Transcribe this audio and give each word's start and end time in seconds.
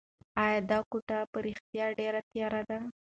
ایا 0.43 0.59
دا 0.69 0.79
کوټه 0.91 1.19
په 1.31 1.37
رښتیا 1.45 1.85
ډېره 1.99 2.21
تیاره 2.31 2.61
ده؟ 2.69 2.79